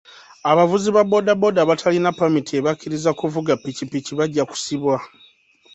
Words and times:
Abavuzi 0.51 0.89
ba 0.95 1.03
booda 1.41 1.59
abatalina 1.63 2.09
ppamiti 2.13 2.51
ebakkiriza 2.59 3.07
okuvuga 3.13 3.53
ppikipiki 3.57 4.11
bajja 4.19 4.43
kusibwa. 4.49 4.97